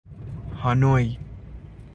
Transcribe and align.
هانوی 0.61 1.19